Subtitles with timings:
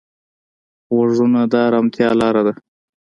[0.95, 2.53] غوږونه د ارامتیا لاره ده